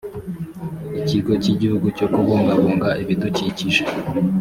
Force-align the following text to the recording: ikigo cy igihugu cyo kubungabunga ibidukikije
ikigo 0.99 1.31
cy 1.43 1.49
igihugu 1.53 1.85
cyo 1.97 2.07
kubungabunga 2.13 2.89
ibidukikije 3.03 3.83